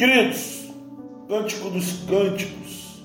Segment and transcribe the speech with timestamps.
[0.00, 0.66] Queridos,
[1.28, 3.04] Cântico dos Cânticos,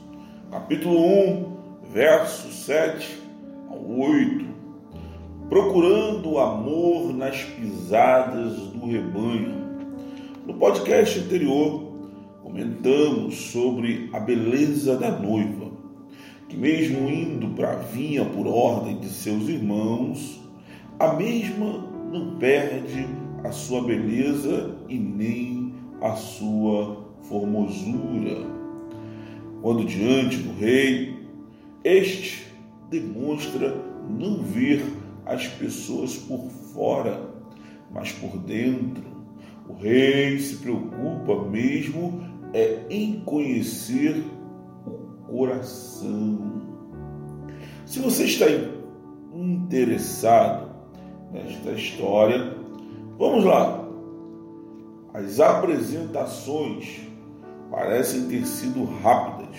[0.49, 1.57] capítulo 1,
[1.91, 3.21] verso 7
[3.69, 4.45] ao 8.
[5.49, 9.77] Procurando o amor nas pisadas do rebanho.
[10.47, 11.83] No podcast anterior,
[12.41, 15.69] comentamos sobre a beleza da noiva,
[16.47, 20.41] que, mesmo indo para a vinha por ordem de seus irmãos,
[20.97, 21.73] a mesma
[22.09, 23.05] não perde
[23.43, 25.54] a sua beleza e nem
[26.05, 28.45] a sua formosura.
[29.61, 31.15] Quando diante do rei,
[31.83, 32.45] este
[32.91, 33.75] demonstra
[34.07, 34.83] não ver
[35.25, 37.29] as pessoas por fora,
[37.91, 39.03] mas por dentro.
[39.67, 42.21] O rei se preocupa mesmo
[42.53, 44.23] é em conhecer
[44.85, 44.91] o
[45.27, 46.61] coração.
[47.83, 48.45] Se você está
[49.33, 50.69] interessado
[51.31, 52.55] nesta história,
[53.17, 53.84] vamos lá.
[55.15, 56.99] As apresentações
[57.71, 59.55] parecem ter sido rápidas,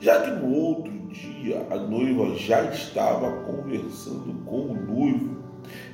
[0.00, 5.36] já que no outro dia a noiva já estava conversando com o noivo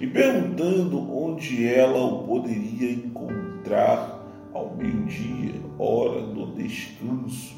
[0.00, 7.56] e perguntando onde ela o poderia encontrar ao meio-dia, hora do descanso.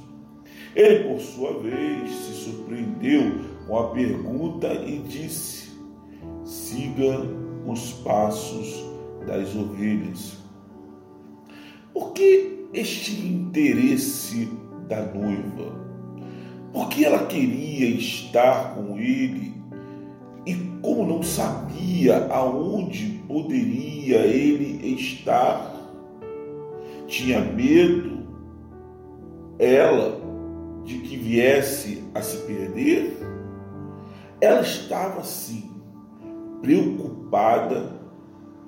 [0.74, 5.78] Ele, por sua vez, se surpreendeu com a pergunta e disse:
[6.42, 7.20] siga
[7.66, 8.82] os passos
[9.26, 10.43] das ovelhas.
[11.94, 14.48] Por que este interesse
[14.88, 15.72] da noiva?
[16.72, 19.54] Por que ela queria estar com ele
[20.44, 25.72] e como não sabia aonde poderia ele estar?
[27.06, 28.26] Tinha medo
[29.60, 30.20] ela
[30.84, 33.16] de que viesse a se perder?
[34.40, 35.70] Ela estava assim,
[36.60, 37.92] preocupada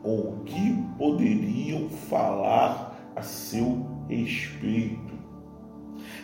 [0.01, 2.86] com o que poderiam falar
[3.17, 5.15] a seu respeito.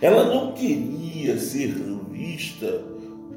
[0.00, 1.74] Ela não queria ser
[2.10, 2.84] vista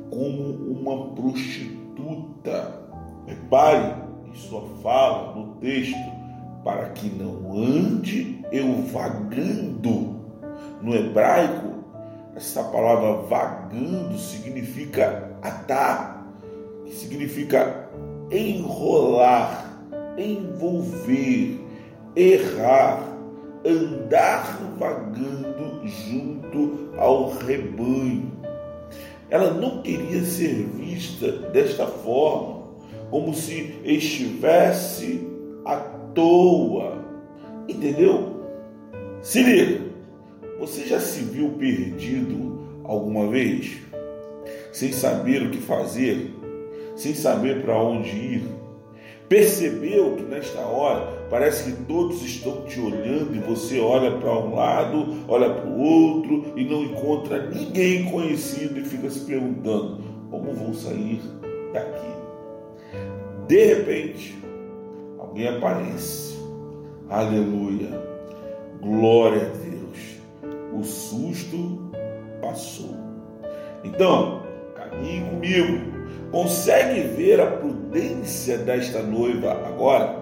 [0.10, 2.82] como uma prostituta.
[3.26, 3.96] Repare
[4.30, 5.96] em sua fala no texto,
[6.64, 10.16] para que não ande eu vagando.
[10.82, 11.84] No hebraico,
[12.36, 16.28] essa palavra vagando significa atar,
[16.86, 17.90] que significa
[18.30, 19.82] enrolar,
[20.18, 21.60] envolver,
[22.16, 23.15] errar,
[23.66, 28.32] andar vagando junto ao rebanho.
[29.30, 32.64] Ela não queria ser vista desta forma,
[33.10, 35.28] como se estivesse
[35.66, 35.78] à
[36.14, 37.04] toa.
[37.68, 38.36] Entendeu?
[39.22, 39.82] Se liga,
[40.60, 43.78] você já se viu perdido alguma vez?
[44.72, 46.32] Sem saber o que fazer?
[46.96, 48.44] Sem saber para onde ir?
[49.28, 54.54] Percebeu que nesta hora parece que todos estão te olhando e você olha para um
[54.54, 60.54] lado, olha para o outro e não encontra ninguém conhecido e fica se perguntando: como
[60.54, 61.22] vou sair
[61.74, 62.08] daqui?
[63.48, 64.38] De repente,
[65.18, 66.36] alguém aparece.
[67.10, 68.00] Aleluia.
[68.80, 70.20] Glória a Deus.
[70.72, 71.80] O susto
[72.42, 72.96] passou.
[73.84, 74.44] Então,
[74.76, 75.95] caminhe comigo
[76.32, 80.18] Consegue ver a prudência desta noiva agora?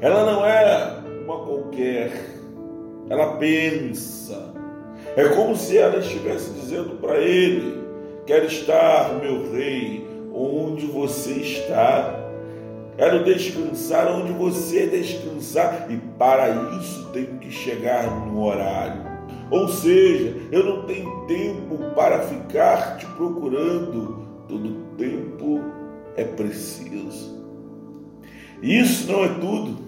[0.00, 2.12] Ela não é uma qualquer,
[3.08, 4.54] ela pensa.
[5.16, 7.82] É como se ela estivesse dizendo para ele:
[8.26, 12.14] Quero estar, meu rei, onde você está.
[12.96, 19.02] Quero descansar onde você descansar, e para isso tenho que chegar no horário.
[19.50, 25.60] Ou seja, eu não tenho tempo para ficar te procurando todo tempo
[26.16, 27.38] é preciso.
[28.62, 29.78] Isso não é tudo.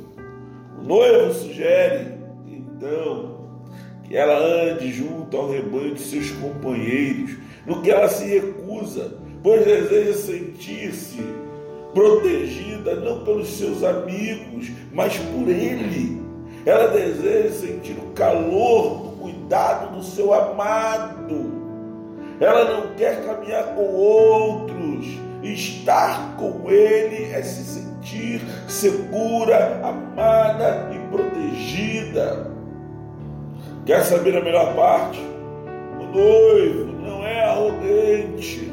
[0.79, 2.13] O noivo sugere,
[2.47, 3.41] então,
[4.05, 9.65] que ela ande junto ao rebanho de seus companheiros, no que ela se recusa, pois
[9.65, 11.25] deseja sentir-se
[11.93, 16.21] protegida não pelos seus amigos, mas por ele.
[16.65, 21.60] Ela deseja sentir o calor do cuidado do seu amado
[22.41, 25.07] ela não quer caminhar com outros.
[25.43, 32.51] Estar com Ele é se sentir segura, amada e protegida.
[33.87, 35.21] Quer saber a melhor parte?
[35.99, 38.73] O noivo não é arrogante,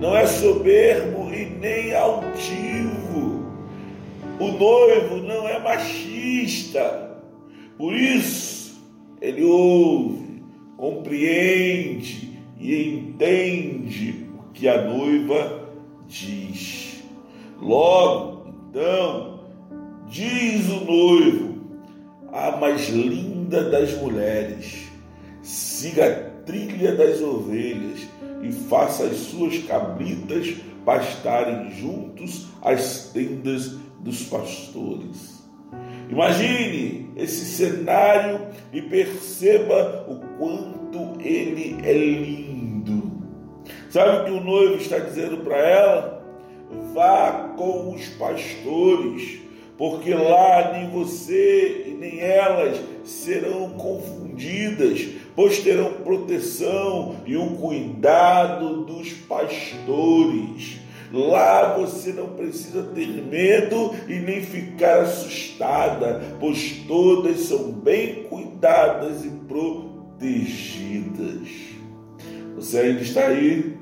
[0.00, 3.44] não é soberbo e nem altivo.
[4.40, 7.20] O noivo não é machista.
[7.78, 8.82] Por isso,
[9.20, 10.42] ele ouve,
[10.76, 15.68] compreende e entende o que a noiva
[16.06, 17.02] diz.
[17.60, 19.40] Logo, então,
[20.08, 21.54] diz o noivo:
[22.32, 24.88] a mais linda das mulheres,
[25.42, 28.00] siga a trilha das ovelhas
[28.42, 30.54] e faça as suas cabritas
[30.84, 35.42] pastarem juntos às tendas dos pastores.
[36.10, 40.83] Imagine esse cenário e perceba o quanto
[41.20, 43.12] ele é lindo.
[43.90, 46.24] Sabe o que o noivo está dizendo para ela?
[46.92, 49.38] Vá com os pastores,
[49.78, 55.06] porque lá nem você e nem elas serão confundidas,
[55.36, 60.80] pois terão proteção e o cuidado dos pastores.
[61.12, 69.24] Lá você não precisa ter medo e nem ficar assustada, pois todas são bem cuidadas
[69.24, 69.30] e
[70.14, 71.48] protegidas.
[72.56, 73.76] Você ainda está aí?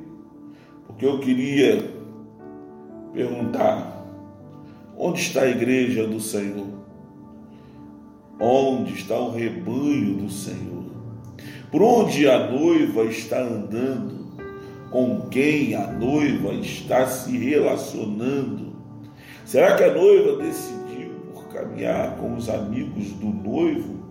[0.87, 1.91] Porque eu queria
[3.13, 4.05] perguntar:
[4.97, 6.67] onde está a igreja do Senhor?
[8.41, 10.83] Onde está o rebanho do Senhor?
[11.71, 14.23] Por onde a noiva está andando?
[14.91, 18.73] Com quem a noiva está se relacionando?
[19.47, 24.02] Será que a noiva decidiu por caminhar com os amigos do noivo?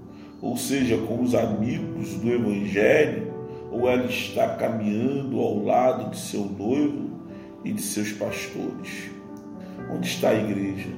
[0.42, 3.32] Ou seja, com os amigos do Evangelho?
[3.72, 7.10] Ou ela está caminhando ao lado de seu noivo
[7.64, 9.12] e de seus pastores?
[9.90, 10.90] Onde está a igreja?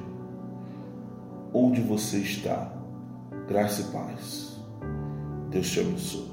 [1.52, 2.72] Onde você está?
[3.46, 4.60] Graça e paz.
[5.50, 6.32] Deus te abençoe.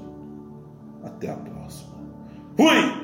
[1.04, 1.92] Até a próxima.
[2.56, 3.01] Fui!